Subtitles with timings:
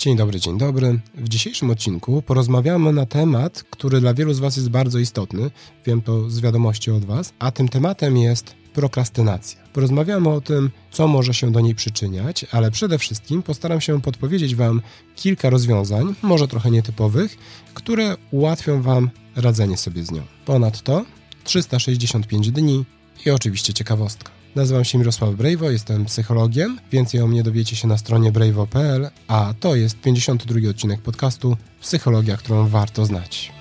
[0.00, 1.00] Dzień dobry, dzień dobry.
[1.14, 5.50] W dzisiejszym odcinku porozmawiamy na temat, który dla wielu z Was jest bardzo istotny.
[5.86, 9.60] Wiem to z wiadomości od Was, a tym tematem jest prokrastynacja.
[9.72, 14.54] Porozmawiamy o tym, co może się do niej przyczyniać, ale przede wszystkim postaram się podpowiedzieć
[14.54, 14.82] Wam
[15.16, 17.38] kilka rozwiązań, może trochę nietypowych,
[17.74, 20.22] które ułatwią Wam radzenie sobie z nią.
[20.44, 21.04] Ponadto
[21.44, 22.84] 365 dni
[23.26, 24.39] i oczywiście ciekawostka.
[24.54, 26.80] Nazywam się Mirosław Brejwo, jestem psychologiem.
[26.92, 32.36] Więcej o mnie dowiecie się na stronie brejwo.pl, a to jest 52 odcinek podcastu Psychologia,
[32.36, 33.52] którą warto znać.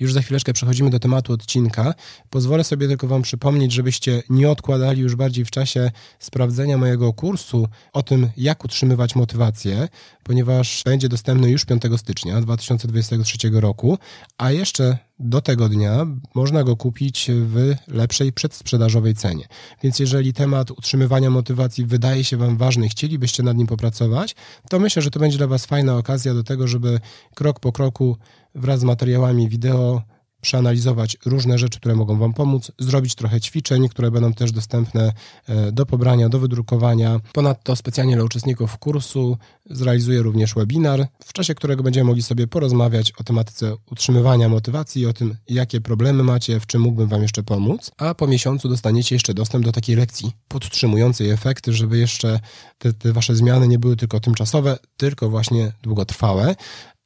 [0.00, 1.94] Już za chwileczkę przechodzimy do tematu odcinka.
[2.30, 7.68] Pozwolę sobie tylko Wam przypomnieć, żebyście nie odkładali już bardziej w czasie sprawdzenia mojego kursu
[7.92, 9.88] o tym, jak utrzymywać motywację,
[10.22, 13.98] ponieważ będzie dostępny już 5 stycznia 2023 roku,
[14.38, 19.44] a jeszcze do tego dnia można go kupić w lepszej przedsprzedażowej cenie.
[19.82, 24.34] Więc jeżeli temat utrzymywania motywacji wydaje się Wam ważny, chcielibyście nad nim popracować,
[24.70, 27.00] to myślę, że to będzie dla Was fajna okazja do tego, żeby
[27.34, 28.16] krok po kroku
[28.54, 30.02] wraz z materiałami wideo
[30.46, 35.12] przeanalizować różne rzeczy, które mogą Wam pomóc, zrobić trochę ćwiczeń, które będą też dostępne
[35.48, 37.20] e, do pobrania, do wydrukowania.
[37.32, 39.38] Ponadto specjalnie dla uczestników kursu
[39.70, 45.12] zrealizuję również webinar, w czasie którego będziemy mogli sobie porozmawiać o tematyce utrzymywania motywacji o
[45.12, 47.90] tym, jakie problemy macie, w czym mógłbym Wam jeszcze pomóc.
[47.98, 52.40] A po miesiącu dostaniecie jeszcze dostęp do takiej lekcji podtrzymującej efekty, żeby jeszcze
[52.78, 56.54] te, te Wasze zmiany nie były tylko tymczasowe, tylko właśnie długotrwałe.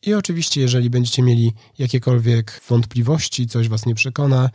[0.06, 4.50] I oczywiście, jeżeli będziecie mieli jakiekolwiek wątpliwości, coś Was nie przekona,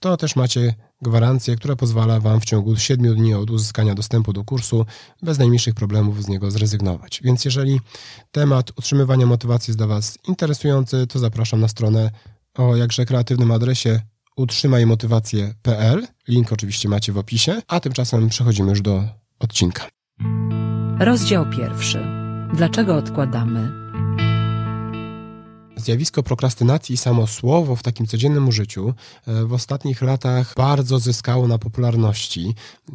[0.00, 4.44] to też macie gwarancję, która pozwala Wam w ciągu 7 dni od uzyskania dostępu do
[4.44, 4.86] kursu
[5.22, 7.20] bez najmniejszych problemów z niego zrezygnować.
[7.24, 7.80] Więc jeżeli
[8.32, 12.10] temat utrzymywania motywacji jest dla Was interesujący, to zapraszam na stronę
[12.54, 14.00] o jakże kreatywnym adresie
[14.36, 16.06] utrzymajmotywację.pl.
[16.28, 19.04] Link oczywiście macie w opisie, a tymczasem przechodzimy już do
[19.38, 19.88] odcinka.
[20.98, 22.06] Rozdział pierwszy.
[22.54, 23.83] Dlaczego odkładamy?
[25.76, 28.94] Zjawisko prokrastynacji i samo słowo w takim codziennym użyciu
[29.26, 32.54] e, w ostatnich latach bardzo zyskało na popularności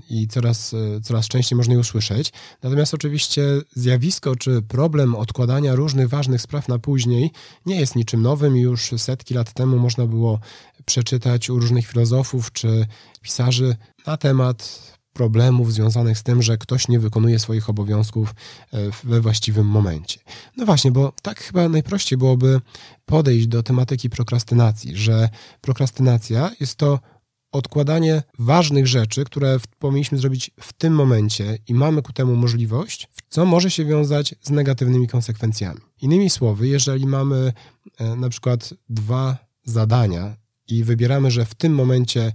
[0.09, 2.33] i coraz, e, coraz częściej można je usłyszeć.
[2.63, 3.43] Natomiast oczywiście
[3.75, 7.31] zjawisko czy problem odkładania różnych ważnych spraw na później
[7.65, 8.57] nie jest niczym nowym.
[8.57, 10.39] Już setki lat temu można było
[10.85, 12.87] przeczytać u różnych filozofów czy
[13.21, 13.75] pisarzy
[14.07, 18.35] na temat problemów związanych z tym, że ktoś nie wykonuje swoich obowiązków
[18.73, 20.19] e, we właściwym momencie.
[20.57, 22.61] No właśnie, bo tak chyba najprościej byłoby
[23.05, 25.29] podejść do tematyki prokrastynacji, że
[25.61, 26.99] prokrastynacja jest to
[27.51, 33.45] odkładanie ważnych rzeczy, które powinniśmy zrobić w tym momencie i mamy ku temu możliwość, co
[33.45, 35.79] może się wiązać z negatywnymi konsekwencjami.
[36.01, 37.53] Innymi słowy, jeżeli mamy
[37.97, 40.35] e, na przykład dwa zadania
[40.67, 42.31] i wybieramy, że w tym momencie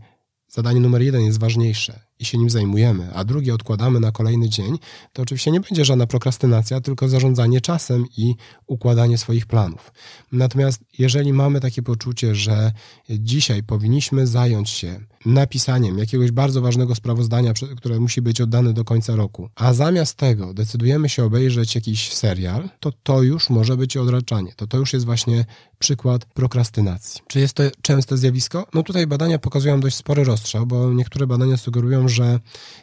[0.48, 4.78] zadanie numer jeden jest ważniejsze i się nim zajmujemy, a drugie odkładamy na kolejny dzień,
[5.12, 8.34] to oczywiście nie będzie żadna prokrastynacja, tylko zarządzanie czasem i
[8.66, 9.92] układanie swoich planów.
[10.32, 12.72] Natomiast jeżeli mamy takie poczucie, że
[13.10, 19.16] dzisiaj powinniśmy zająć się napisaniem jakiegoś bardzo ważnego sprawozdania, które musi być oddane do końca
[19.16, 24.52] roku, a zamiast tego decydujemy się obejrzeć jakiś serial, to to już może być odraczanie.
[24.56, 25.44] To to już jest właśnie
[25.78, 27.20] przykład prokrastynacji.
[27.26, 28.66] Czy jest to częste zjawisko?
[28.74, 32.41] No tutaj badania pokazują dość spory rozstrzał, bo niektóre badania sugerują, że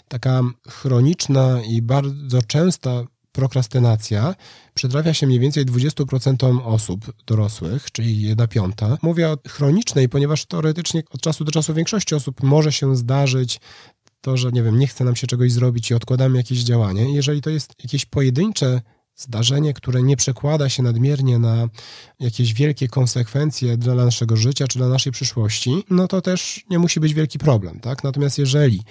[0.07, 4.35] taka chroniczna i bardzo częsta prokrastynacja
[4.73, 8.97] przytrafia się mniej więcej 20% osób dorosłych, czyli 1 piąta.
[9.01, 13.59] Mówię o chronicznej, ponieważ teoretycznie od czasu do czasu większości osób może się zdarzyć
[14.21, 17.13] to, że nie wiem, nie chce nam się czegoś zrobić i odkładamy jakieś działanie.
[17.13, 18.81] Jeżeli to jest jakieś pojedyncze
[19.15, 21.67] zdarzenie, które nie przekłada się nadmiernie na
[22.19, 26.99] jakieś wielkie konsekwencje dla naszego życia czy dla naszej przyszłości, no to też nie musi
[26.99, 27.79] być wielki problem.
[27.79, 28.03] Tak?
[28.03, 28.81] Natomiast jeżeli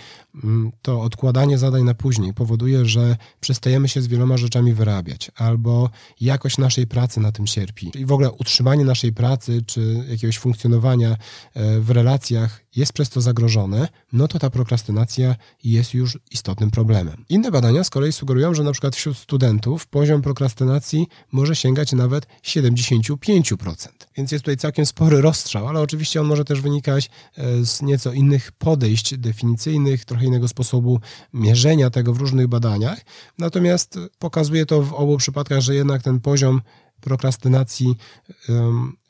[0.44, 5.90] mm, to odkładanie zadań na później powoduje, że przestajemy się z wieloma rzeczami wyrabiać, albo
[6.20, 11.16] jakość naszej pracy na tym cierpi, i w ogóle utrzymanie naszej pracy czy jakiegoś funkcjonowania
[11.54, 17.24] e, w relacjach jest przez to zagrożone, no to ta prokrastynacja jest już istotnym problemem.
[17.28, 22.26] Inne badania z kolei sugerują, że na przykład wśród studentów poziom prokrastynacji może sięgać nawet
[22.44, 23.88] 75%.
[24.16, 28.12] Więc jest tutaj całkiem spory rozstrzał, ale oczywiście on może też wynikać e, z nieco
[28.12, 31.00] innych podejść definicyjnych, trochę innego sposobu
[31.32, 33.00] mierzenia tego w różnych badaniach.
[33.38, 36.60] Natomiast pokazuje to w obu przypadkach, że jednak ten poziom
[37.00, 37.96] prokrastynacji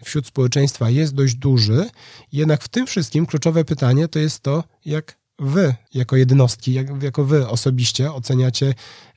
[0.04, 1.90] wśród społeczeństwa jest dość duży.
[2.32, 7.24] Jednak w tym wszystkim kluczowe pytanie to jest to, jak wy, jako jednostki, jak, jako
[7.24, 8.74] wy osobiście oceniacie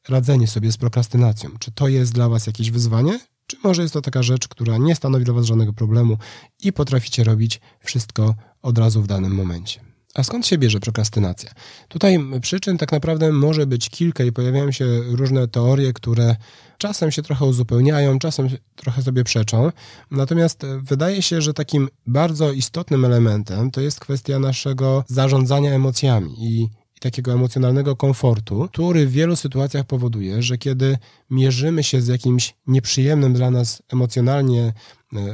[0.09, 1.49] radzenie sobie z prokrastynacją.
[1.59, 4.95] Czy to jest dla was jakieś wyzwanie, czy może jest to taka rzecz, która nie
[4.95, 6.17] stanowi dla was żadnego problemu
[6.63, 9.92] i potraficie robić wszystko od razu w danym momencie.
[10.13, 11.51] A skąd się bierze prokrastynacja?
[11.88, 16.36] Tutaj przyczyn tak naprawdę może być kilka i pojawiają się różne teorie, które
[16.77, 19.71] czasem się trochę uzupełniają, czasem trochę sobie przeczą.
[20.12, 26.69] Natomiast wydaje się, że takim bardzo istotnym elementem to jest kwestia naszego zarządzania emocjami i
[27.03, 30.97] takiego emocjonalnego komfortu, który w wielu sytuacjach powoduje, że kiedy
[31.29, 34.73] mierzymy się z jakimś nieprzyjemnym dla nas emocjonalnie e,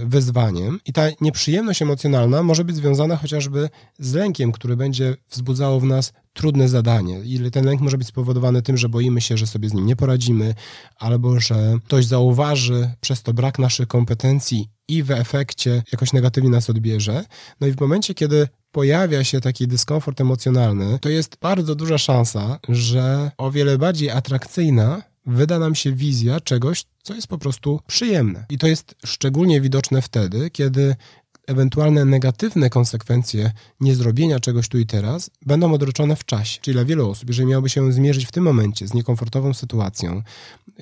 [0.05, 3.69] wyzwaniem i ta nieprzyjemność emocjonalna może być związana chociażby
[3.99, 7.19] z lękiem, który będzie wzbudzało w nas trudne zadanie.
[7.23, 9.95] I ten lęk może być spowodowany tym, że boimy się, że sobie z nim nie
[9.95, 10.55] poradzimy,
[10.95, 16.69] albo że ktoś zauważy przez to brak naszych kompetencji i w efekcie jakoś negatywnie nas
[16.69, 17.25] odbierze.
[17.61, 22.59] No i w momencie, kiedy pojawia się taki dyskomfort emocjonalny, to jest bardzo duża szansa,
[22.69, 28.45] że o wiele bardziej atrakcyjna wyda nam się wizja czegoś, co jest po prostu przyjemne.
[28.49, 30.95] I to jest szczególnie widoczne wtedy, kiedy
[31.47, 36.59] ewentualne negatywne konsekwencje niezrobienia czegoś tu i teraz będą odroczone w czasie.
[36.61, 40.23] Czyli dla wielu osób, jeżeli miałby się zmierzyć w tym momencie z niekomfortową sytuacją,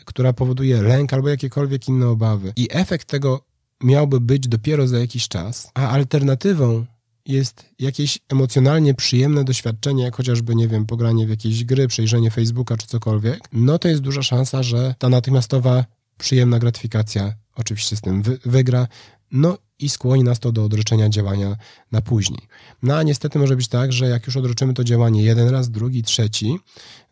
[0.06, 3.42] która powoduje lęk albo jakiekolwiek inne obawy, i efekt tego
[3.84, 6.86] miałby być dopiero za jakiś czas, a alternatywą
[7.28, 12.78] jest jakieś emocjonalnie przyjemne doświadczenie, jak chociażby, nie wiem, pogranie w jakieś gry, przejrzenie Facebooka
[12.78, 15.86] czy cokolwiek, no to jest duża szansa, że ta natychmiastowa,
[16.18, 18.88] przyjemna gratyfikacja oczywiście z tym wy wygra,
[19.32, 21.56] no i skłoni nas to do odroczenia działania
[21.92, 22.40] na później.
[22.84, 26.04] No a niestety może być tak, że jak już odroczymy to działanie jeden raz, drugi,
[26.04, 26.60] trzeci,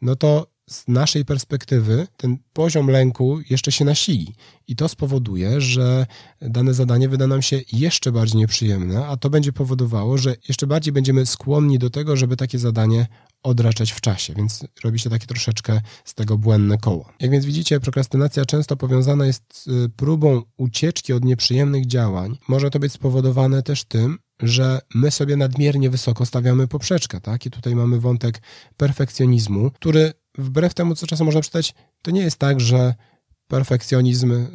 [0.02, 4.36] no to z naszej perspektywy ten poziom lęku jeszcze się nasili
[4.68, 6.06] i to spowoduje, że
[6.42, 10.94] dane zadanie wyda nam się jeszcze bardziej nieprzyjemne, a to będzie powodowało, że jeszcze bardziej
[10.94, 13.08] będziemy skłonni do tego, żeby takie zadanie
[13.44, 17.10] odraczać w czasie, więc robi się takie troszeczkę z tego błędne koło.
[17.20, 22.38] Jak więc widzicie, prokrastynacja często powiązana jest z próbą ucieczki od nieprzyjemnych działań.
[22.48, 27.46] Może to być spowodowane też tym, że my sobie nadmiernie wysoko stawiamy poprzeczkę, tak?
[27.46, 28.42] I tutaj mamy wątek
[28.78, 32.96] perfekcjonizmu, który wbrew temu, co czasem można czytać, to nie jest tak, że
[33.48, 34.48] perfekcjonizm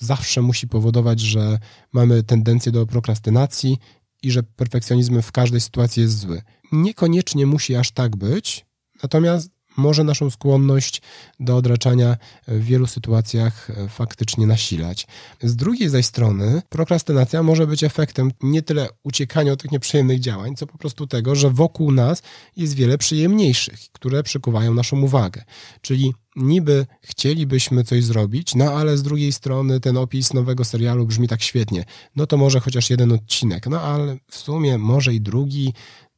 [0.00, 1.58] zawsze musi powodować, że
[1.92, 3.78] mamy tendencję do prokrastynacji
[4.22, 6.42] i że perfekcjonizm w każdej sytuacji jest zły.
[6.72, 8.66] Niekoniecznie musi aż tak być,
[9.02, 11.02] natomiast może naszą skłonność
[11.40, 12.16] do odraczania
[12.48, 15.06] w wielu sytuacjach e, faktycznie nasilać.
[15.42, 20.56] Z drugiej zaś strony, prokrastynacja może być efektem nie tyle uciekania od tych nieprzyjemnych działań,
[20.56, 22.22] co po prostu tego, że wokół nas
[22.56, 25.44] jest wiele przyjemniejszych, które przykuwają naszą uwagę.
[25.80, 31.28] Czyli niby chcielibyśmy coś zrobić, no ale z drugiej strony ten opis nowego serialu brzmi
[31.28, 31.84] tak świetnie.
[32.16, 35.72] No to może chociaż jeden odcinek, no ale w sumie może i drugi,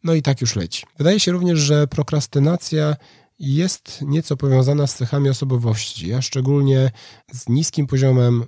[0.05, 0.87] no i tak już leci.
[0.99, 2.97] Wydaje się również, że prokrastynacja
[3.39, 6.91] jest nieco powiązana z cechami osobowości, a szczególnie
[7.33, 8.45] z niskim poziomem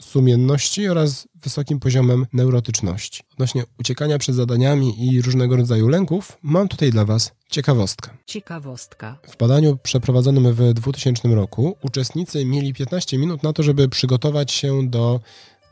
[0.00, 3.22] sumienności oraz wysokim poziomem neurotyczności.
[3.32, 8.10] Odnośnie uciekania przed zadaniami i różnego rodzaju lęków, mam tutaj dla Was ciekawostkę.
[8.26, 9.18] Ciekawostka.
[9.28, 14.88] W badaniu przeprowadzonym w 2000 roku uczestnicy mieli 15 minut na to, żeby przygotować się
[14.88, 15.20] do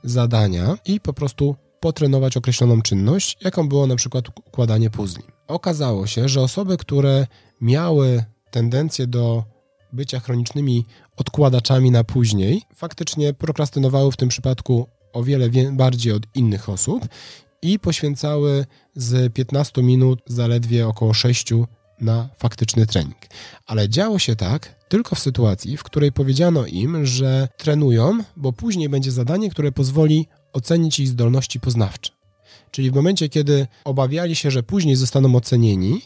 [0.04, 5.22] zadania i po prostu potrenować określoną czynność, jaką było na przykład układanie puzli.
[5.46, 7.26] Okazało się, że osoby, które
[7.60, 9.44] miały tendencję do
[9.92, 10.86] bycia chronicznymi
[11.16, 17.08] odkładaczami na później, faktycznie prokrastynowały w tym przypadku o wiele bardziej od innych osób
[17.62, 21.48] i poświęcały z 15 minut zaledwie około 6
[22.00, 23.16] na faktyczny trening.
[23.66, 28.88] Ale działo się tak tylko w sytuacji, w której powiedziano im, że trenują, bo później
[28.88, 32.12] będzie zadanie, które pozwoli ocenić ich zdolności poznawcze.
[32.70, 36.02] Czyli w momencie, kiedy obawiali się, że później zostaną ocenieni,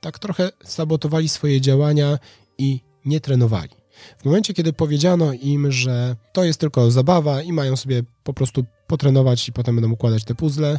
[0.00, 2.18] tak trochę sabotowali swoje działania
[2.58, 3.70] i nie trenowali.
[4.18, 8.64] W momencie, kiedy powiedziano im, że to jest tylko zabawa i mają sobie po prostu
[8.86, 10.78] potrenować i potem będą układać te puzzle,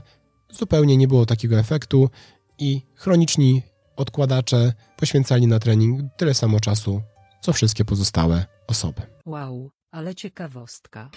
[0.51, 2.09] zupełnie nie było takiego efektu
[2.57, 3.61] i chroniczni
[3.95, 7.01] odkładacze poświęcali na trening tyle samo czasu,
[7.41, 9.01] co wszystkie pozostałe osoby.
[9.25, 11.09] Wow, ale ciekawostka.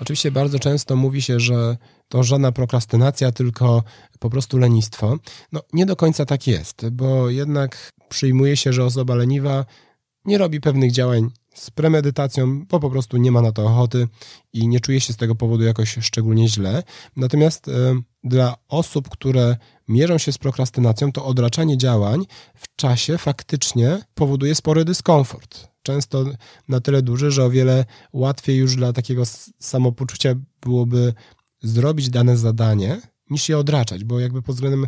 [0.00, 1.76] Oczywiście bardzo często mówi się, że
[2.12, 3.82] to żadna prokrastynacja, tylko
[4.18, 5.16] po prostu lenistwo.
[5.52, 9.64] No nie do końca tak jest, bo jednak przyjmuje się, że osoba leniwa
[10.24, 14.08] nie robi pewnych działań z premedytacją, bo po prostu nie ma na to ochoty
[14.52, 16.82] i nie czuje się z tego powodu jakoś szczególnie źle.
[17.16, 17.72] Natomiast y,
[18.24, 19.56] dla osób, które
[19.88, 25.68] mierzą się z prokrastynacją, to odraczanie działań w czasie faktycznie powoduje spory dyskomfort.
[25.82, 26.24] Często
[26.68, 29.22] na tyle duży, że o wiele łatwiej już dla takiego
[29.60, 31.14] samopoczucia byłoby
[31.62, 33.00] zrobić dane zadanie,
[33.30, 34.86] niż je odraczać, bo jakby pod względem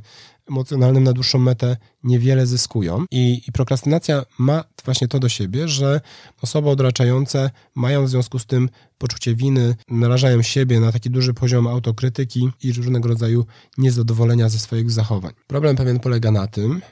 [0.49, 3.05] emocjonalnym na dłuższą metę niewiele zyskują.
[3.11, 6.01] I, I, prokrastynacja ma właśnie to do siebie, że
[6.43, 11.67] osoby odraczające mają w związku z tym poczucie winy, narażają siebie na taki duży poziom
[11.67, 13.47] autokrytyki i różnego rodzaju
[13.79, 15.33] niezadowolenia ze swoich zachowań.
[15.47, 16.83] Problem pewien polega na tym,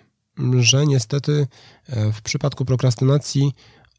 [0.61, 1.47] że niestety
[1.87, 3.53] e, w przypadku prokrastynacji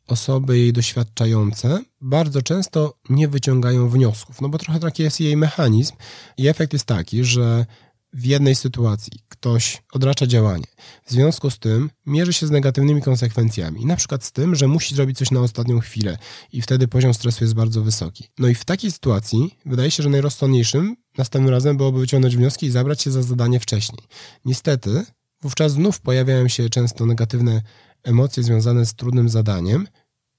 [0.07, 5.93] osoby jej doświadczające bardzo często nie wyciągają wniosków, no bo trochę taki jest jej mechanizm
[6.37, 7.65] i efekt jest taki, że
[8.13, 10.65] w jednej sytuacji ktoś odracza działanie.
[11.05, 14.95] W związku z tym mierzy się z negatywnymi konsekwencjami, na przykład z tym, że musi
[14.95, 16.17] zrobić coś na ostatnią chwilę
[16.51, 18.27] i wtedy poziom stresu jest bardzo wysoki.
[18.39, 22.71] No i w takiej sytuacji wydaje się, że najrozsądniejszym następnym razem byłoby wyciągnąć wnioski i
[22.71, 24.07] zabrać się za zadanie wcześniej.
[24.45, 25.05] Niestety,
[25.41, 27.61] wówczas znów pojawiają się często negatywne
[28.03, 29.87] emocje związane z trudnym zadaniem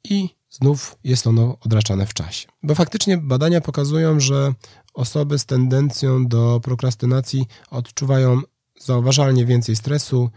[0.04, 2.48] i znów jest ono odraczane w czasie.
[2.62, 4.54] Bo faktycznie badania pokazują, że
[4.94, 8.40] osoby z tendencją do prokrastynacji odczuwają
[8.80, 10.30] zauważalnie więcej stresu,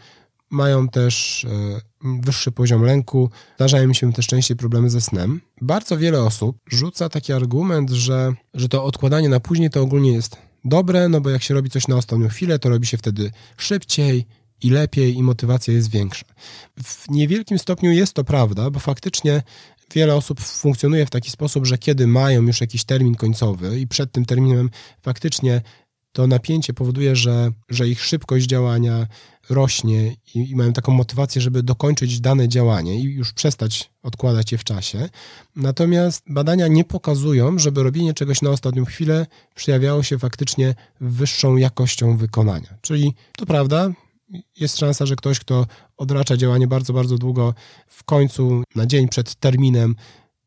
[0.50, 1.82] mają też e,
[2.22, 5.42] wyższy poziom lęku, zdarzają się też częściej problemy ze snem.
[5.62, 10.38] Bardzo wiele osób rzuca taki argument, że, że to odkładanie na później to ogólnie jest
[10.66, 14.26] dobre, no bo jak się robi coś na ostatnią chwilę, to robi się wtedy szybciej
[14.64, 16.26] i lepiej i motywacja jest większa.
[16.84, 19.44] W niewielkim stopniu jest to prawda, bo faktycznie
[19.96, 24.12] wiele osób funkcjonuje w taki sposób, że kiedy mają już jakiś termin końcowy i przed
[24.12, 24.70] tym terminem
[25.02, 25.62] faktycznie
[26.12, 29.08] to napięcie powoduje, że, że ich szybkość działania
[29.50, 34.58] rośnie i, i, mają taką motywację, żeby dokończyć dane działanie i już przestać odkładać je
[34.58, 35.10] w czasie.
[35.56, 42.18] Natomiast badania nie pokazują, żeby robienie czegoś na ostatnią chwilę przejawiało się faktycznie wyższą jakością
[42.18, 42.78] wykonania.
[42.82, 43.92] Czyli to prawda,
[44.58, 45.66] jest szansa, że ktoś, kto
[45.98, 47.54] odracza działanie bardzo, bardzo długo,
[47.88, 49.96] w końcu na dzień przed terminem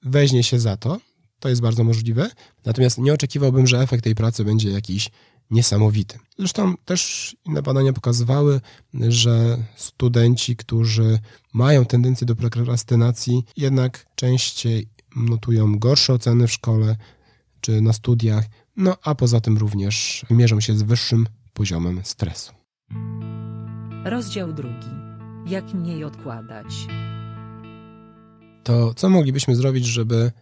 [0.02, 1.00] weźmie się za to.
[1.40, 2.30] To jest bardzo możliwe.
[2.64, 5.10] Natomiast nie oczekiwałbym, że efekt tej pracy będzie jakiś
[5.50, 6.18] niesamowity.
[6.38, 8.60] Zresztą też inne badania pokazywały,
[9.08, 11.18] że studenci, którzy
[11.52, 16.96] mają tendencję do prokrastynacji, jednak częściej notują gorsze oceny w szkole
[17.60, 18.44] czy na studiach,
[18.76, 22.52] no a poza tym również mierzą się z wyższym poziomem stresu.
[24.04, 24.88] Rozdział drugi.
[25.46, 26.66] Jak mniej odkładać?
[28.62, 30.32] To co moglibyśmy zrobić, żeby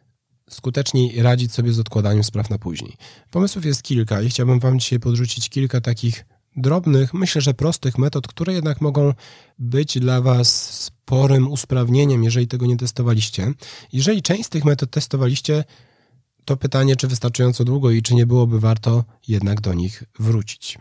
[0.51, 2.97] skuteczniej radzić sobie z odkładaniem spraw na później?
[3.31, 6.25] Pomysłów jest kilka i chciałbym Wam dzisiaj podrzucić kilka takich
[6.57, 9.15] drobnych, myślę, że prostych metod, które jednak mogą
[9.59, 13.53] być dla Was sporym usprawnieniem, jeżeli tego nie testowaliście.
[13.93, 15.65] Jeżeli część z tych metod testowaliście,
[16.49, 20.79] to pytanie, czy wystarczająco długo i czy nie byłoby warto jednak do nich wrócić.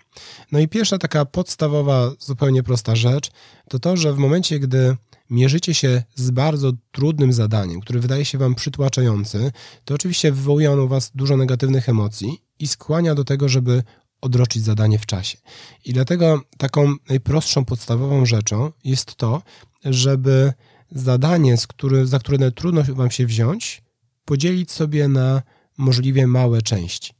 [0.51, 3.31] No i pierwsza taka podstawowa, zupełnie prosta rzecz,
[3.69, 4.95] to to, że w momencie, gdy
[5.29, 9.51] mierzycie się z bardzo trudnym zadaniem, który wydaje się wam przytłaczający,
[9.85, 13.83] to oczywiście wywołuje on u was dużo negatywnych emocji i skłania do tego, żeby
[14.21, 15.37] odroczyć zadanie w czasie.
[15.85, 19.41] I dlatego taką najprostszą, podstawową rzeczą jest to,
[19.85, 20.53] żeby
[20.91, 23.83] zadanie, z który, za które trudno wam się wziąć,
[24.25, 25.41] podzielić sobie na
[25.77, 27.13] możliwie małe części.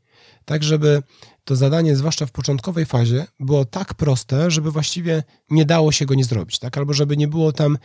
[0.46, 1.04] Tak, żeby
[1.44, 6.16] to zadanie, zwłaszcza w początkowej fazie, było tak proste, żeby właściwie nie dało się go
[6.16, 6.78] nie zrobić, tak?
[6.78, 7.78] Albo żeby nie było tam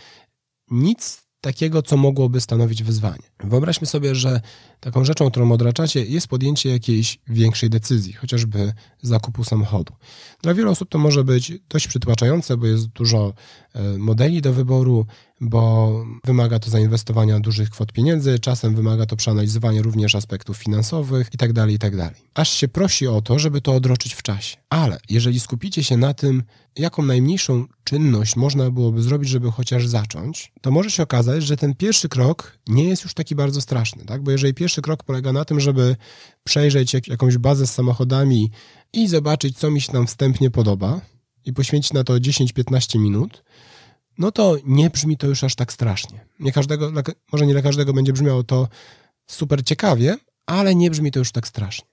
[0.70, 3.22] nic takiego, co mogłoby stanowić wyzwanie.
[3.44, 4.40] Wyobraźmy sobie, że
[4.80, 9.92] taką rzeczą, którą odraczacie, jest podjęcie jakiejś większej decyzji, chociażby zakupu samochodu.
[10.42, 13.32] Dla wielu osób to może być dość przytłaczające, bo jest dużo
[13.74, 15.06] e, modeli do wyboru,
[15.44, 15.92] bo
[16.24, 21.70] wymaga to zainwestowania dużych kwot pieniędzy, czasem wymaga to przeanalizowania również aspektów finansowych itd., tak
[21.70, 21.96] itd.
[21.96, 24.56] Tak Aż się prosi o to, żeby to odroczyć w czasie.
[24.70, 26.42] Ale jeżeli skupicie się na tym,
[26.76, 31.74] jaką najmniejszą czynność można byłoby zrobić, żeby chociaż zacząć, to może się okazać, że ten
[31.74, 34.22] pierwszy krok nie jest już taki bardzo straszny, tak?
[34.22, 35.96] Bo jeżeli pierwszy krok polega na tym, żeby
[36.44, 38.50] przejrzeć jak, jakąś bazę z samochodami
[38.92, 41.00] i zobaczyć, co mi się tam wstępnie podoba
[41.44, 43.42] i poświęcić na to 10-15 minut,
[44.18, 46.26] no to nie brzmi to już aż tak strasznie.
[46.40, 46.92] Nie każdego,
[47.32, 48.68] może nie dla każdego będzie brzmiało to
[49.26, 50.16] super ciekawie,
[50.46, 51.88] ale nie brzmi to już tak strasznie.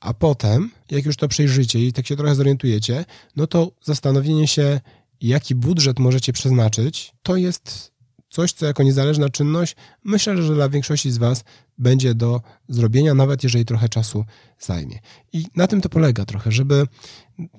[0.00, 3.04] A potem, jak już to przejrzycie i tak się trochę zorientujecie,
[3.36, 4.80] no to zastanowienie się,
[5.20, 7.92] jaki budżet możecie przeznaczyć, to jest
[8.28, 11.44] coś, co jako niezależna czynność, myślę, że dla większości z Was
[11.78, 14.24] będzie do zrobienia, nawet jeżeli trochę czasu
[14.58, 14.98] zajmie.
[15.32, 16.86] I na tym to polega trochę, żeby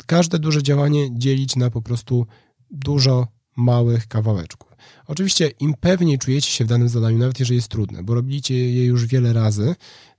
[0.05, 2.25] każde duże działanie dzielić na po prostu
[2.71, 4.75] dużo małych kawałeczków.
[5.07, 8.85] Oczywiście im pewniej czujecie się w danym zadaniu, nawet jeżeli jest trudne, bo robicie je
[8.85, 9.75] już wiele razy,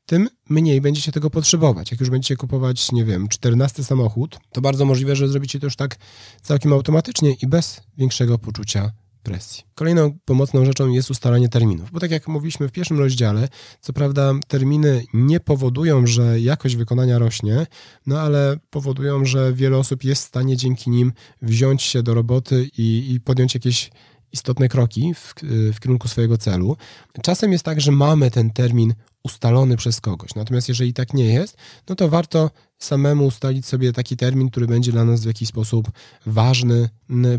[0.06, 1.90] tym mniej będziecie tego potrzebować.
[1.90, 5.76] Jak już będziecie kupować, nie wiem, 14 samochód, to bardzo możliwe, że zrobicie to już
[5.76, 5.96] tak
[6.42, 8.90] całkiem automatycznie i bez większego poczucia
[9.24, 9.64] presji.
[9.74, 13.48] Kolejną pomocną rzeczą jest ustalanie terminów, bo tak jak mówiliśmy w pierwszym rozdziale,
[13.80, 17.66] co prawda terminy nie powodują, że jakość wykonania rośnie,
[18.06, 21.12] no ale powodują, że wiele osób jest w stanie dzięki nim
[21.42, 23.90] wziąć się do roboty i, i podjąć jakieś
[24.32, 25.34] istotne kroki w,
[25.74, 26.76] w kierunku swojego celu.
[27.22, 30.34] Czasem jest tak, że mamy ten termin ustalony przez kogoś.
[30.34, 31.56] Natomiast jeżeli tak nie jest,
[31.88, 35.90] no to warto samemu ustalić sobie taki termin, który będzie dla nas w jakiś sposób
[36.26, 36.88] ważny.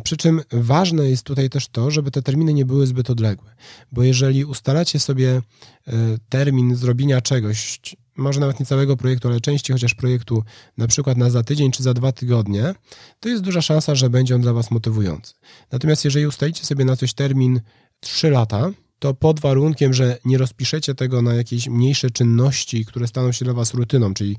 [0.04, 3.56] Przy czym ważne jest tutaj też to, żeby te terminy nie były zbyt odległe.
[3.92, 5.42] Bo jeżeli ustalacie sobie
[5.88, 5.94] e,
[6.30, 7.80] termin zrobienia czegoś,
[8.18, 10.44] może nawet nie całego projektu, ale części chociaż projektu,
[10.78, 12.76] na przykład na za tydzień czy za dwa tygodnie,
[13.20, 15.34] to jest duża szansa, że będzie on dla Was motywujący.
[15.72, 17.62] Natomiast jeżeli ustalicie sobie na coś termin
[18.00, 23.32] 3 lata, to pod warunkiem, że nie rozpiszecie tego na jakieś mniejsze czynności, które staną
[23.32, 24.38] się dla Was rutyną, czyli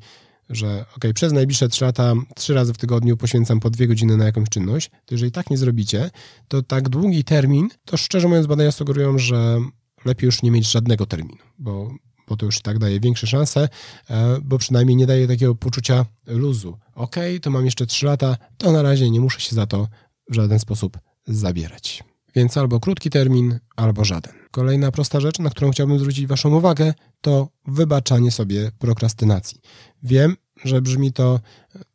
[0.51, 4.25] że ok, przez najbliższe 3 lata, 3 razy w tygodniu poświęcam po 2 godziny na
[4.25, 6.11] jakąś czynność, to jeżeli tak nie zrobicie,
[6.49, 9.61] to tak długi termin, to szczerze mówiąc badania sugerują, że
[10.05, 11.91] lepiej już nie mieć żadnego terminu, bo,
[12.29, 13.69] bo to już tak daje większe szanse,
[14.11, 16.79] e, bo przynajmniej nie daje takiego poczucia luzu.
[16.95, 19.89] Ok, to mam jeszcze 3 lata, to na razie nie muszę się za to
[20.31, 22.05] w żaden sposób zabierać.
[22.37, 24.33] Więc albo krótki termin, albo żaden.
[24.51, 29.61] Kolejna prosta rzecz, na którą chciałbym zwrócić Waszą uwagę, to wybaczanie sobie prokrastynacji.
[30.03, 31.41] Wiem, że brzmi to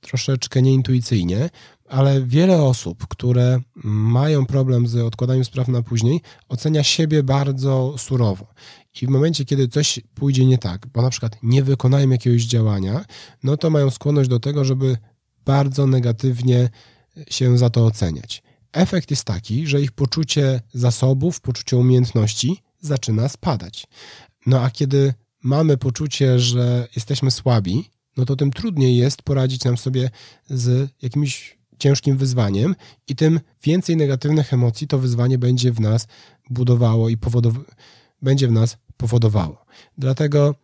[0.02, 1.50] troszeczkę nieintuicyjnie,
[1.90, 8.48] ale wiele osób, które mają problem z odkładaniem spraw na później, ocenia siebie bardzo surowo.
[9.02, 13.06] I w momencie, kiedy coś pójdzie nie tak, bo na przykład nie wykonają jakiegoś działania,
[13.44, 14.98] no to mają skłonność do tego, żeby
[15.46, 16.70] bardzo negatywnie
[17.30, 23.88] się za to oceniać efekt jest taki, że ich poczucie zasobów, poczucie umiejętności zaczyna spadać.
[24.46, 25.14] No a kiedy
[25.44, 30.10] mamy poczucie, że jesteśmy słabi, no to tym trudniej jest poradzić nam sobie
[30.50, 32.76] z jakimś ciężkim wyzwaniem
[33.08, 36.08] i tym więcej negatywnych emocji to wyzwanie będzie w nas
[36.50, 37.64] budowało i powodow-
[38.22, 39.66] będzie w nas powodowało.
[39.98, 40.56] Dlatego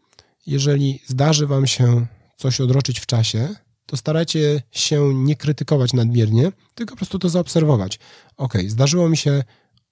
[0.45, 3.55] jeżeli zdarzy wam się coś odroczyć w czasie,
[3.87, 7.99] to starajcie się nie krytykować nadmiernie, tylko po prostu to zaobserwować.
[8.37, 9.43] Ok, zdarzyło mi się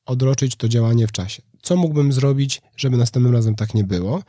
[0.06, 1.42] odroczyć to działanie w czasie.
[1.62, 4.24] Co mógłbym zrobić, żeby następnym razem tak nie było?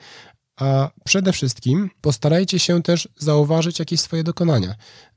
[0.61, 4.75] A przede wszystkim postarajcie się też zauważyć jakieś swoje dokonania.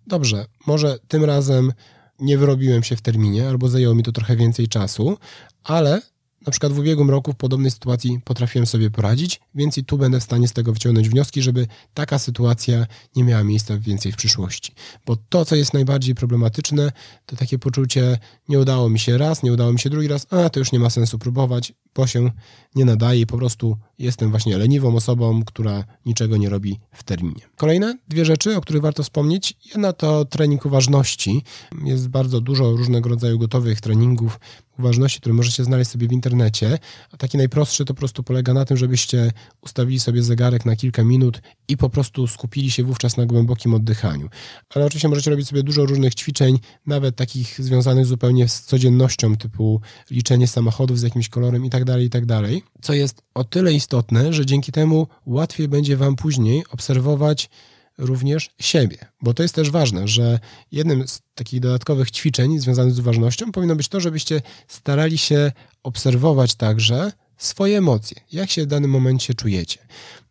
[0.08, 1.74] Dobrze, może tym razem
[2.20, 5.18] nie wyrobiłem się w terminie, albo zajęło mi to trochę więcej czasu,
[5.64, 6.02] ale
[6.46, 10.20] na przykład w ubiegłym roku w podobnej sytuacji potrafiłem sobie poradzić, więc i tu będę
[10.20, 14.74] w stanie z tego wyciągnąć wnioski, żeby taka sytuacja nie miała miejsca więcej w przyszłości.
[15.06, 16.92] Bo to, co jest najbardziej problematyczne,
[17.26, 20.50] to takie poczucie, nie udało mi się raz, nie udało mi się drugi raz, a
[20.50, 22.32] to już nie ma sensu próbować, bo się
[22.76, 27.42] nie nadaje, po prostu jestem właśnie leniwą osobą, która niczego nie robi w terminie.
[27.56, 29.54] Kolejne dwie rzeczy, o których warto wspomnieć.
[29.72, 31.44] Jedna to trening uważności.
[31.86, 34.40] Jest bardzo dużo różnego rodzaju gotowych treningów
[34.80, 36.80] uważności, które możecie znaleźć sobie w internecie.
[37.12, 41.04] A taki najprostszy to po prostu polega na tym, żebyście ustawili sobie zegarek na kilka
[41.04, 44.30] minut i po prostu skupili się wówczas na głębokim oddychaniu.
[44.76, 49.82] Ale oczywiście możecie robić sobie dużo różnych ćwiczeń, nawet takich związanych zupełnie z codziennością, typu
[50.12, 52.59] liczenie samochodów z jakimś kolorem i tak dalej, i tak dalej.
[52.82, 57.50] Co jest o tyle istotne, że dzięki temu łatwiej będzie Wam później obserwować
[57.98, 58.98] również siebie.
[59.22, 60.40] Bo to jest też ważne, że
[60.72, 65.52] jednym z takich dodatkowych ćwiczeń związanych z uważnością powinno być to, żebyście starali się
[65.84, 69.80] obserwować także swoje emocje, jak się w danym momencie czujecie.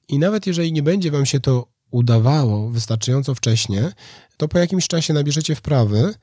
[0.08, 3.92] I nawet jeżeli nie będzie Wam się to udawało wystarczająco wcześnie,
[4.36, 6.14] to po jakimś czasie nabierzecie wprawy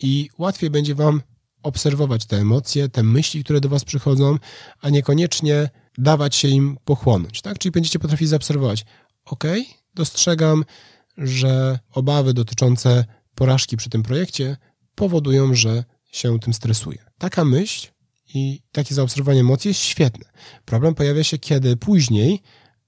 [0.00, 1.22] i łatwiej będzie Wam
[1.62, 4.36] obserwować te emocje, te myśli, które do Was przychodzą,
[4.80, 7.42] a niekoniecznie dawać się im pochłonąć.
[7.42, 7.58] Tak?
[7.58, 8.84] Czyli będziecie potrafili zaobserwować,
[9.24, 9.44] ok,
[9.94, 10.64] dostrzegam,
[11.18, 14.56] że obawy dotyczące porażki przy tym projekcie
[14.94, 16.98] powodują, że się tym stresuję.
[17.18, 17.88] Taka myśl
[18.34, 20.24] i takie zaobserwowanie emocji jest świetne.
[20.64, 22.42] Problem pojawia się, kiedy później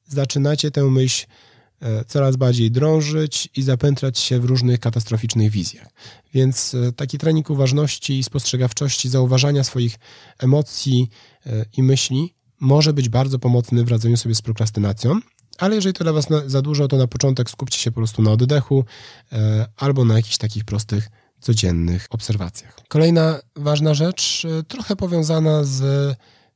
[0.05, 1.27] zaczynacie tę myśl
[2.07, 5.89] coraz bardziej drążyć i zapętlać się w różnych katastroficznych wizjach.
[6.35, 9.99] Więc e, taki trening uważności i spostrzegawczości, zauważania swoich
[10.39, 11.11] emocji
[11.47, 15.21] e, i myśli może być bardzo pomocny w radzeniu sobie z prokrastynacją,
[15.59, 18.31] ale jeżeli to dla Was za dużo, to na początek skupcie się po prostu na
[18.31, 18.85] oddechu
[19.33, 21.09] e, albo na jakichś takich prostych,
[21.41, 22.77] codziennych obserwacjach.
[22.89, 25.83] Kolejna ważna rzecz, e, trochę powiązana z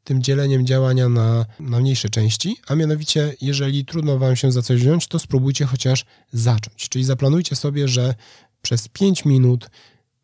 [0.09, 4.81] tym dzieleniem działania na, na mniejsze części, a mianowicie, jeżeli trudno Wam się za coś
[4.81, 6.89] wziąć, to spróbujcie chociaż zacząć.
[6.89, 8.15] Czyli zaplanujcie sobie, że
[8.63, 9.71] przez 5 minut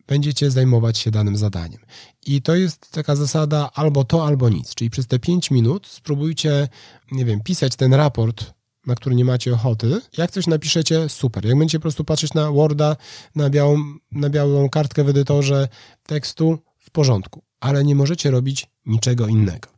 [0.06, 1.80] będziecie zajmować się danym zadaniem.
[2.26, 4.74] I to jest taka zasada albo to, albo nic.
[4.74, 6.68] Czyli przez te 5 minut spróbujcie,
[7.12, 8.54] nie wiem, pisać ten raport
[8.86, 10.00] na który nie macie ochoty.
[10.18, 11.44] Jak coś napiszecie, super.
[11.44, 12.96] Jak będziecie po prostu patrzeć na Worda,
[13.34, 13.78] na białą,
[14.12, 15.68] na białą kartkę w edytorze
[16.06, 17.42] tekstu, w porządku.
[17.64, 19.68] Ale nie możecie robić niczego innego.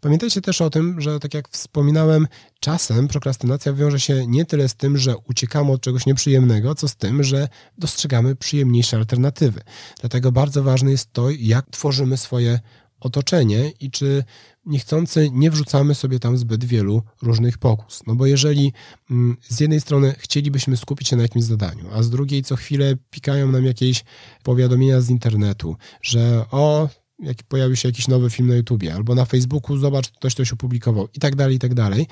[0.00, 2.26] Pamiętajcie też o tym, że tak jak wspominałem,
[2.60, 6.96] czasem prokrastynacja wiąże się nie tyle z tym, że uciekamy od czegoś nieprzyjemnego, co z
[6.96, 9.60] tym, że dostrzegamy przyjemniejsze alternatywy.
[10.00, 12.60] Dlatego bardzo ważne jest to, jak tworzymy swoje
[13.00, 14.24] otoczenie i czy
[14.64, 18.02] niechcący nie wrzucamy sobie tam zbyt wielu różnych pokus.
[18.06, 18.72] No bo jeżeli
[19.10, 22.94] mm, z jednej strony chcielibyśmy skupić się na jakimś zadaniu, a z drugiej co chwilę
[23.10, 24.04] pikają nam jakieś
[24.42, 29.24] powiadomienia z internetu, że o, jak pojawił się jakiś nowy film na YouTubie, albo na
[29.24, 32.06] Facebooku, zobacz, ktoś coś opublikował i tak dalej, i tak dalej,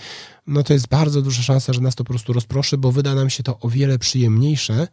[0.47, 3.31] no to jest bardzo duża szansa, że nas to po prostu rozproszy, bo wyda nam
[3.31, 4.89] się to o wiele przyjemniejsze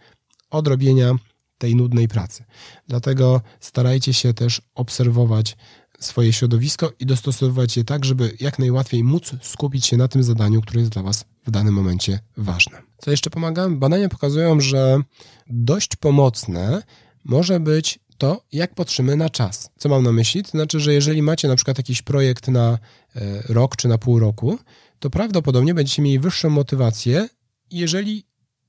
[0.49, 1.15] od robienia
[1.57, 2.43] tej nudnej pracy.
[2.87, 5.57] Dlatego starajcie się też obserwować
[5.99, 10.61] swoje środowisko i dostosowywać je tak, żeby jak najłatwiej móc skupić się na tym zadaniu,
[10.61, 12.81] które jest dla Was w danym momencie ważne.
[12.97, 13.69] Co jeszcze pomaga?
[13.69, 15.01] Badania pokazują, że
[15.47, 16.83] dość pomocne
[17.25, 19.69] może być to, jak patrzymy na czas.
[19.77, 20.43] Co mam na myśli?
[20.43, 22.79] To znaczy, że jeżeli macie na przykład jakiś projekt na
[23.15, 24.59] e, rok czy na pół roku,
[24.99, 27.29] to prawdopodobnie będziecie mieli wyższą motywację,
[27.71, 28.25] jeżeli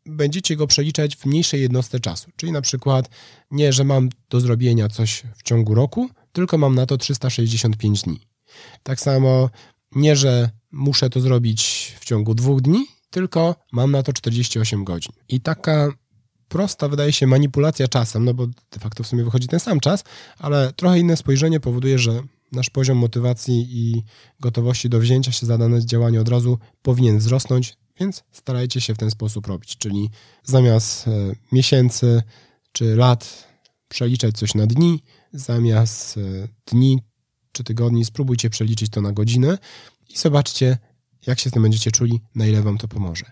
[0.06, 2.30] będziecie go przeliczać w mniejszej jednostce czasu.
[2.36, 3.10] Czyli na przykład
[3.50, 8.20] nie, że mam do zrobienia coś w ciągu roku, tylko mam na to 365 dni.
[8.82, 9.50] Tak samo
[9.94, 15.12] nie, że muszę to zrobić w ciągu dwóch dni, tylko mam na to 48 godzin.
[15.28, 15.92] I taka
[16.52, 20.04] prosta wydaje się manipulacja czasem, no bo de facto w sumie wychodzi ten sam czas,
[20.38, 24.02] ale trochę inne spojrzenie powoduje, że nasz poziom motywacji i
[24.40, 28.98] gotowości do wzięcia się za dane działanie od razu powinien wzrosnąć, więc starajcie się w
[28.98, 30.10] ten sposób robić, czyli
[30.44, 31.10] zamiast e,
[31.52, 32.22] miesięcy
[32.72, 33.48] czy lat
[33.88, 36.98] przeliczać coś na dni, zamiast e, dni
[37.52, 39.58] czy tygodni spróbujcie przeliczyć to na godziny
[40.08, 40.78] i zobaczcie,
[41.26, 43.24] jak się z tym będziecie czuli, na ile wam to pomoże.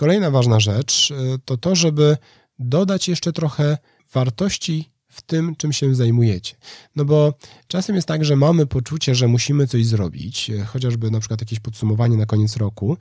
[0.00, 2.16] Kolejna ważna rzecz e, to to, żeby
[2.58, 3.78] dodać jeszcze trochę
[4.12, 6.56] wartości w tym, czym się zajmujecie.
[6.96, 7.34] No bo
[7.66, 11.60] czasem jest tak, że mamy poczucie, że musimy coś zrobić, e, chociażby na przykład jakieś
[11.60, 12.96] podsumowanie na koniec roku,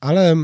[0.00, 0.36] ale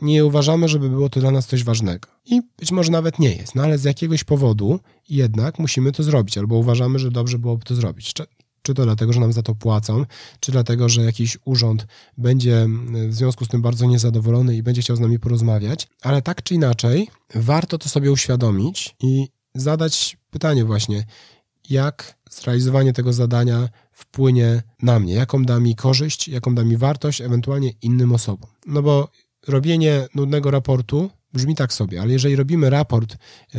[0.00, 2.08] nie uważamy, żeby było to dla nas coś ważnego.
[2.24, 6.38] I być może nawet nie jest, no ale z jakiegoś powodu jednak musimy to zrobić,
[6.38, 8.12] albo uważamy, że dobrze byłoby to zrobić.
[8.62, 10.06] Czy to dlatego, że nam za to płacą,
[10.40, 11.86] czy dlatego, że jakiś urząd
[12.18, 12.66] będzie
[13.08, 16.54] w związku z tym bardzo niezadowolony i będzie chciał z nami porozmawiać, ale tak czy
[16.54, 21.04] inaczej, warto to sobie uświadomić i zadać pytanie właśnie,
[21.70, 27.20] jak zrealizowanie tego zadania wpłynie na mnie, jaką da mi korzyść, jaką da mi wartość,
[27.20, 28.50] ewentualnie innym osobom.
[28.66, 29.08] No bo
[29.48, 33.16] robienie nudnego raportu brzmi tak sobie, ale jeżeli robimy raport,
[33.54, 33.58] e,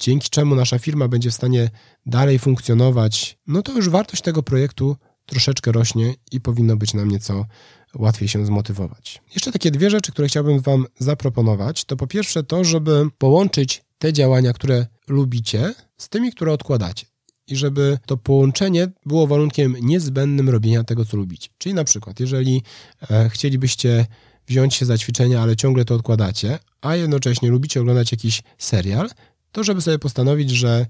[0.00, 1.70] dzięki czemu nasza firma będzie w stanie
[2.06, 7.46] dalej funkcjonować, no to już wartość tego projektu troszeczkę rośnie i powinno być nam nieco
[7.94, 9.22] łatwiej się zmotywować.
[9.34, 14.12] Jeszcze takie dwie rzeczy, które chciałbym Wam zaproponować, to po pierwsze to, żeby połączyć te
[14.12, 17.06] działania, które lubicie, z tymi, które odkładacie.
[17.46, 21.48] I żeby to połączenie było warunkiem niezbędnym robienia tego, co lubicie.
[21.58, 22.62] Czyli na przykład, jeżeli
[23.10, 24.06] e, chcielibyście
[24.46, 29.10] wziąć się za ćwiczenia, ale ciągle to odkładacie, a jednocześnie lubicie oglądać jakiś serial,
[29.52, 30.86] to żeby sobie postanowić, że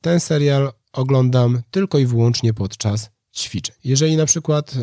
[0.00, 3.76] ten serial oglądam tylko i wyłącznie podczas ćwiczeń.
[3.84, 4.78] Jeżeli na przykład y,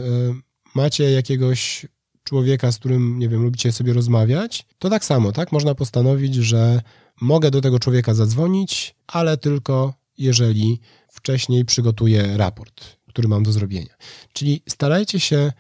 [0.76, 1.86] macie jakiegoś
[2.24, 5.52] człowieka, z którym, nie wiem, lubicie sobie rozmawiać, to tak samo, tak?
[5.52, 6.82] Można postanowić, że
[7.22, 10.80] mogę do tego człowieka zadzwonić, ale tylko jeżeli
[11.12, 13.96] wcześniej przygotuję raport, który mam do zrobienia.
[14.34, 15.52] Czyli starajcie się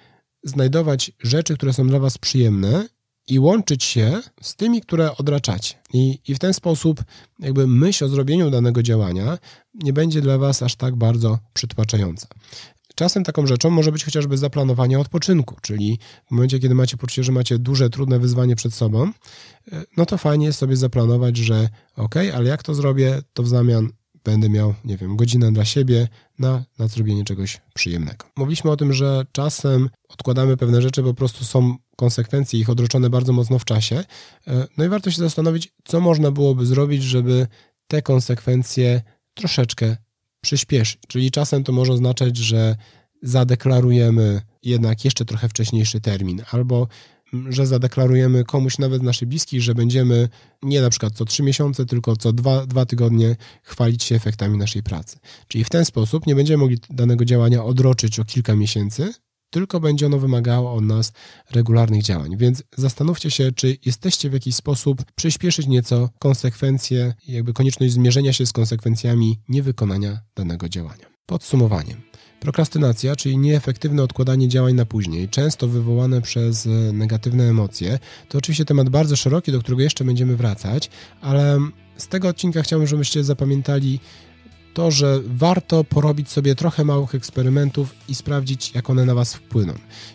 [0.43, 2.87] znajdować rzeczy, które są dla Was przyjemne
[3.29, 5.75] i łączyć się z tymi, które odraczacie.
[5.93, 7.03] I, I w ten sposób
[7.39, 9.37] jakby myśl o zrobieniu danego działania
[9.73, 12.27] nie będzie dla Was aż tak bardzo przytłaczająca.
[12.95, 17.31] Czasem taką rzeczą może być chociażby zaplanowanie odpoczynku, czyli w momencie, kiedy macie poczucie, że
[17.31, 19.11] macie duże, trudne wyzwanie przed sobą,
[19.97, 23.89] no to fajnie jest sobie zaplanować, że ok, ale jak to zrobię, to w zamian
[24.23, 26.07] będę miał, nie wiem, godzinę dla siebie
[26.39, 28.25] na, na zrobienie czegoś przyjemnego.
[28.37, 33.33] Mówiliśmy o tym, że czasem odkładamy pewne rzeczy, po prostu są konsekwencje ich odroczone bardzo
[33.33, 34.03] mocno w czasie.
[34.47, 37.47] E, no i warto się zastanowić, co można byłoby zrobić, żeby
[37.87, 39.01] te konsekwencje
[39.33, 39.97] troszeczkę
[40.41, 40.99] przyspieszyć.
[41.07, 42.75] Czyli czasem to może oznaczać, że
[43.21, 46.87] zadeklarujemy jednak jeszcze trochę wcześniejszy termin, albo
[47.49, 50.29] że zadeklarujemy komuś nawet naszych bliskich, że będziemy
[50.63, 54.83] nie na przykład co trzy miesiące, tylko co dwa, dwa tygodnie chwalić się efektami naszej
[54.83, 55.17] pracy.
[55.47, 59.13] Czyli w ten sposób nie będziemy mogli danego działania odroczyć o kilka miesięcy,
[59.49, 61.11] tylko będzie ono wymagało od nas
[61.51, 62.37] regularnych działań.
[62.37, 68.45] Więc zastanówcie się, czy jesteście w jakiś sposób przyspieszyć nieco konsekwencje, jakby konieczność zmierzenia się
[68.45, 71.05] z konsekwencjami niewykonania danego działania.
[71.25, 72.01] Podsumowaniem.
[72.39, 77.99] Prokrastynacja, czyli nieefektywne odkładanie działań na później, często wywołane przez e, negatywne emocje,
[78.29, 80.89] to oczywiście temat bardzo szeroki, do którego jeszcze będziemy wracać,
[81.21, 81.59] ale
[81.97, 83.99] z tego odcinka chciałbym, żebyście zapamiętali
[84.73, 89.73] to, że warto porobić sobie trochę małych eksperymentów i sprawdzić, jak one na Was wpłyną.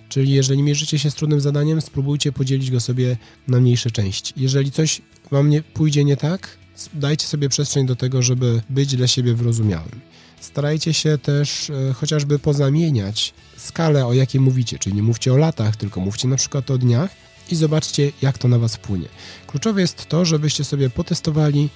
[0.09, 3.17] Czyli jeżeli mierzycie się z trudnym zadaniem, spróbujcie podzielić go sobie
[3.49, 4.35] na mniejsze części.
[4.37, 6.59] Jeżeli coś Wam nie pójdzie nie tak,
[6.95, 10.01] dajcie sobie przestrzeń do tego, żeby być dla siebie wyrozumiałym.
[10.45, 15.77] Starajcie się też e, chociażby pozamieniać skalę, o jakiej mówicie, czyli nie mówcie o latach,
[15.77, 17.11] tylko mówcie na przykład o dniach
[17.51, 19.09] i zobaczcie, jak to na Was wpłynie.
[19.47, 21.69] Kluczowe jest to, żebyście sobie potestowali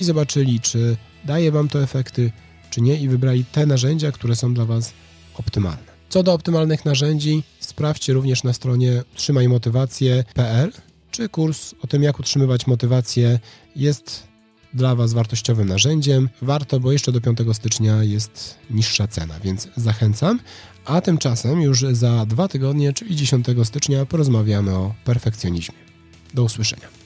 [0.00, 2.32] i zobaczyli, czy daje Wam to efekty,
[2.70, 4.92] czy nie, i wybrali te narzędzia, które są dla Was
[5.34, 5.90] optymalne.
[6.08, 10.72] Co do optymalnych narzędzi, sprawdźcie również na stronie utrzymajmotywację.pl,
[11.10, 13.38] czy kurs o tym, jak utrzymywać motywację
[13.76, 14.29] jest
[14.74, 16.28] dla Was wartościowym narzędziem.
[16.42, 20.40] Warto, bo jeszcze do 5 stycznia jest niższa cena, więc zachęcam.
[20.84, 25.78] A tymczasem już za dwa tygodnie, czyli 10 stycznia, porozmawiamy o perfekcjonizmie.
[26.34, 26.99] Do usłyszenia.